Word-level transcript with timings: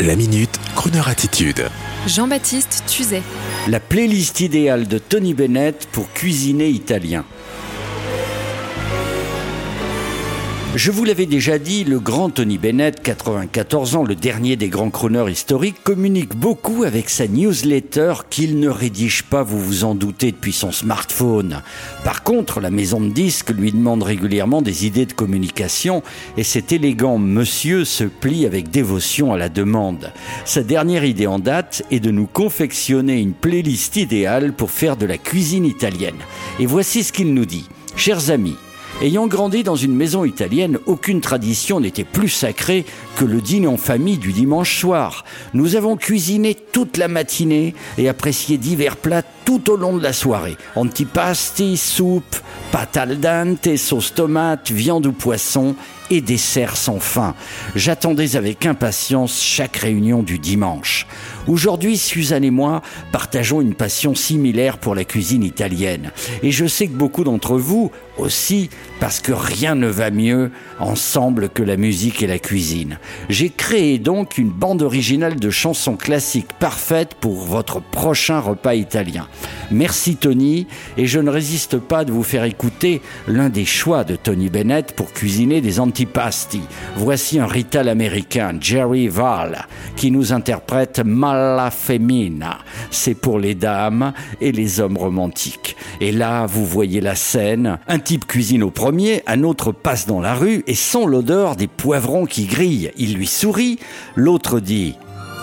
La 0.00 0.14
minute, 0.14 0.60
Kroneur 0.76 1.08
attitude. 1.08 1.66
Jean-Baptiste 2.06 2.84
Tuzet. 2.86 3.22
La 3.66 3.80
playlist 3.80 4.38
idéale 4.38 4.86
de 4.86 4.98
Tony 4.98 5.34
Bennett 5.34 5.88
pour 5.90 6.12
cuisiner 6.12 6.68
italien. 6.68 7.24
Je 10.78 10.92
vous 10.92 11.02
l'avais 11.02 11.26
déjà 11.26 11.58
dit, 11.58 11.82
le 11.82 11.98
grand 11.98 12.30
Tony 12.30 12.56
Bennett, 12.56 13.02
94 13.02 13.96
ans, 13.96 14.04
le 14.04 14.14
dernier 14.14 14.54
des 14.54 14.68
grands 14.68 14.90
chroneurs 14.90 15.28
historiques, 15.28 15.82
communique 15.82 16.36
beaucoup 16.36 16.84
avec 16.84 17.10
sa 17.10 17.26
newsletter 17.26 18.14
qu'il 18.30 18.60
ne 18.60 18.68
rédige 18.68 19.24
pas, 19.24 19.42
vous 19.42 19.58
vous 19.58 19.82
en 19.82 19.96
doutez, 19.96 20.30
depuis 20.30 20.52
son 20.52 20.70
smartphone. 20.70 21.62
Par 22.04 22.22
contre, 22.22 22.60
la 22.60 22.70
maison 22.70 23.00
de 23.00 23.08
disques 23.08 23.50
lui 23.50 23.72
demande 23.72 24.04
régulièrement 24.04 24.62
des 24.62 24.86
idées 24.86 25.06
de 25.06 25.12
communication 25.14 26.04
et 26.36 26.44
cet 26.44 26.70
élégant 26.70 27.18
monsieur 27.18 27.84
se 27.84 28.04
plie 28.04 28.46
avec 28.46 28.70
dévotion 28.70 29.32
à 29.32 29.36
la 29.36 29.48
demande. 29.48 30.12
Sa 30.44 30.62
dernière 30.62 31.04
idée 31.04 31.26
en 31.26 31.40
date 31.40 31.82
est 31.90 31.98
de 31.98 32.12
nous 32.12 32.28
confectionner 32.28 33.20
une 33.20 33.34
playlist 33.34 33.96
idéale 33.96 34.52
pour 34.52 34.70
faire 34.70 34.96
de 34.96 35.06
la 35.06 35.18
cuisine 35.18 35.64
italienne. 35.64 36.22
Et 36.60 36.66
voici 36.66 37.02
ce 37.02 37.12
qu'il 37.12 37.34
nous 37.34 37.46
dit. 37.46 37.66
Chers 37.96 38.30
amis, 38.30 38.54
Ayant 39.00 39.28
grandi 39.28 39.62
dans 39.62 39.76
une 39.76 39.94
maison 39.94 40.24
italienne, 40.24 40.76
aucune 40.86 41.20
tradition 41.20 41.78
n'était 41.78 42.02
plus 42.02 42.28
sacrée 42.28 42.84
que 43.14 43.24
le 43.24 43.40
dîner 43.40 43.68
en 43.68 43.76
famille 43.76 44.18
du 44.18 44.32
dimanche 44.32 44.80
soir. 44.80 45.24
Nous 45.54 45.76
avons 45.76 45.96
cuisiné 45.96 46.56
toute 46.56 46.96
la 46.96 47.06
matinée 47.06 47.76
et 47.96 48.08
apprécié 48.08 48.58
divers 48.58 48.96
plats 48.96 49.22
tout 49.44 49.70
au 49.70 49.76
long 49.76 49.96
de 49.96 50.02
la 50.02 50.12
soirée. 50.12 50.56
Antipasti, 50.74 51.76
soupe, 51.76 52.36
pâte 52.72 52.96
al 52.96 53.20
dente, 53.20 53.76
sauce 53.76 54.14
tomate, 54.14 54.72
viande 54.72 55.06
ou 55.06 55.12
poisson 55.12 55.76
et 56.10 56.20
dessert 56.20 56.76
sans 56.76 56.98
fin. 56.98 57.36
J'attendais 57.76 58.34
avec 58.34 58.66
impatience 58.66 59.40
chaque 59.40 59.76
réunion 59.76 60.24
du 60.24 60.40
dimanche. 60.40 61.06
Aujourd'hui, 61.48 61.96
Suzanne 61.96 62.44
et 62.44 62.50
moi 62.50 62.82
partageons 63.10 63.62
une 63.62 63.74
passion 63.74 64.14
similaire 64.14 64.76
pour 64.76 64.94
la 64.94 65.04
cuisine 65.04 65.42
italienne. 65.42 66.12
Et 66.42 66.52
je 66.52 66.66
sais 66.66 66.86
que 66.86 66.92
beaucoup 66.92 67.24
d'entre 67.24 67.56
vous 67.56 67.90
aussi, 68.18 68.68
parce 69.00 69.20
que 69.20 69.32
rien 69.32 69.74
ne 69.74 69.86
va 69.86 70.10
mieux 70.10 70.50
ensemble 70.80 71.48
que 71.48 71.62
la 71.62 71.76
musique 71.76 72.22
et 72.22 72.26
la 72.26 72.38
cuisine. 72.38 72.98
J'ai 73.28 73.48
créé 73.48 73.98
donc 73.98 74.38
une 74.38 74.50
bande 74.50 74.82
originale 74.82 75.36
de 75.36 75.50
chansons 75.50 75.96
classiques 75.96 76.52
parfaites 76.58 77.14
pour 77.14 77.36
votre 77.36 77.80
prochain 77.80 78.40
repas 78.40 78.74
italien. 78.74 79.28
Merci 79.70 80.16
Tony, 80.16 80.66
et 80.96 81.06
je 81.06 81.20
ne 81.20 81.30
résiste 81.30 81.78
pas 81.78 82.04
de 82.04 82.12
vous 82.12 82.22
faire 82.22 82.44
écouter 82.44 83.00
l'un 83.26 83.48
des 83.48 83.64
choix 83.64 84.04
de 84.04 84.16
Tony 84.16 84.50
Bennett 84.50 84.94
pour 84.94 85.12
cuisiner 85.12 85.60
des 85.60 85.80
antipasti. 85.80 86.60
Voici 86.96 87.38
un 87.38 87.46
rital 87.46 87.88
américain, 87.88 88.56
Jerry 88.60 89.08
Val, 89.08 89.66
qui 89.96 90.10
nous 90.10 90.32
interprète 90.32 91.02
Mala 91.38 91.70
Femina. 91.70 92.58
C'est 92.90 93.14
pour 93.14 93.38
les 93.38 93.54
dames 93.54 94.12
et 94.40 94.50
les 94.50 94.80
hommes 94.80 94.98
romantiques. 94.98 95.76
Et 96.00 96.10
là, 96.10 96.46
vous 96.46 96.64
voyez 96.64 97.00
la 97.00 97.14
scène, 97.14 97.78
un 97.86 97.98
type 98.00 98.26
cuisine 98.26 98.64
au 98.64 98.70
premier, 98.70 99.22
un 99.26 99.44
autre 99.44 99.70
passe 99.72 100.06
dans 100.06 100.20
la 100.20 100.34
rue 100.34 100.64
et 100.66 100.74
sent 100.74 101.06
l'odeur 101.06 101.54
des 101.54 101.68
poivrons 101.68 102.26
qui 102.26 102.46
grillent. 102.46 102.90
Il 102.96 103.14
lui 103.14 103.26
sourit, 103.26 103.78
l'autre 104.16 104.58
dit 104.58 104.96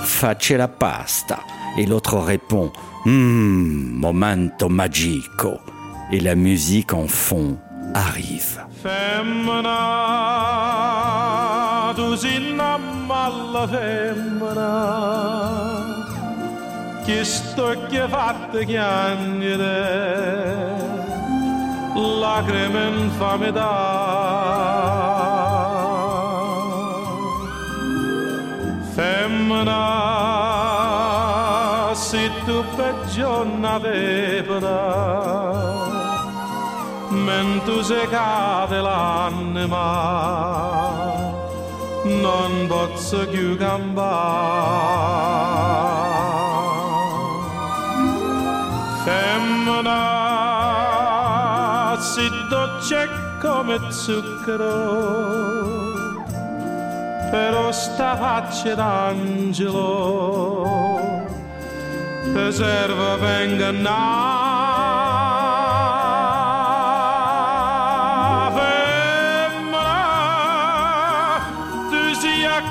Face 0.04 0.50
la 0.50 0.68
pasta. 0.68 1.40
Et 1.78 1.86
l'autre 1.86 2.18
répond 2.18 2.72
Hum, 3.06 3.98
momento 3.98 4.68
magico. 4.68 5.60
Et 6.12 6.20
la 6.20 6.36
musique 6.36 6.94
en 6.94 7.08
fond 7.08 7.58
arrive. 7.94 8.60
Femmina, 11.94 11.94
tu 11.94 12.16
alla 13.10 13.68
femmina, 13.68 14.70
che 17.06 17.24
fatte 18.08 18.66
chiagnere, 18.66 19.74
lacrime 21.94 22.88
infame 22.88 23.52
da. 23.52 23.94
Femmina, 28.96 29.82
se 31.94 32.32
tu 32.46 32.64
peggio 32.76 33.44
n'avevano, 33.44 34.70
mentre 37.10 37.84
se 37.84 38.08
cade 38.10 38.80
l'anima, 38.82 40.46
none 42.06 42.68
but 42.68 42.98
Sir 42.98 43.26
Gugamba. 43.26 44.14
Femmina 49.04 50.02
si 52.00 52.30
come 53.42 53.80
zucchero, 53.92 54.66
però 57.32 57.72
sta 57.72 58.16
faccia 58.18 58.76
d'angelo, 58.76 60.66
preserva 62.34 63.16
venga. 63.18 64.75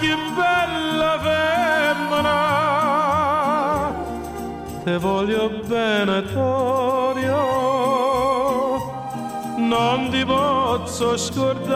Che 0.01 0.17
bella 0.35 1.19
femmina 1.27 2.43
te 4.85 4.99
voglio 4.99 5.49
bene 5.67 6.23
Torio 6.33 7.65
non 9.57 10.11
ti 10.11 10.25
posso 10.25 11.17
scordare. 11.17 11.73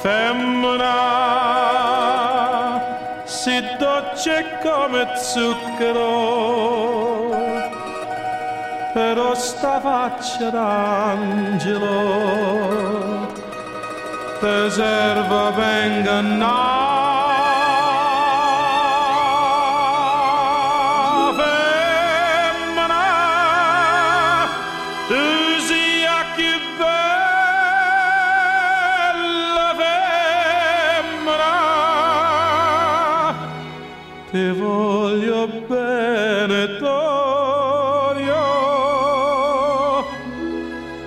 Femmina 0.00 0.98
si 3.24 3.62
dolce 3.78 4.58
come 4.62 5.06
zucchero 5.16 6.79
però 8.92 9.34
sta 9.34 9.80
faccia 9.80 10.50
d'angelo. 10.50 11.88
Te 14.40 14.70
serva 14.70 15.50
venga 15.50 16.20
now 16.20 16.90
ti 34.30 34.50
voglio 34.50 35.48
bene 35.66 36.76
tu. 36.78 37.29